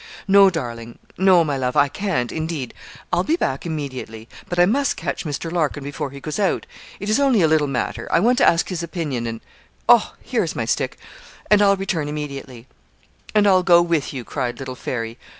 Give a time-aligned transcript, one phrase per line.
[0.27, 2.73] 'No, darling; no, my love I can't, indeed.
[3.13, 5.51] I'll be back immediately; but I must catch Mr.
[5.51, 6.65] Larkin before he goes out.
[6.99, 9.41] It is only a little matter I want to ask his opinion and
[9.87, 10.15] oh!
[10.23, 10.97] here is my stick
[11.51, 12.65] and I'll return immediately.'
[13.35, 15.19] 'And I'll go with you,' cried little Fairy.